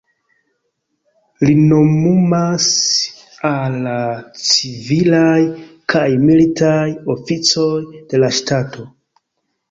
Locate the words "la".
3.87-3.97, 8.25-8.31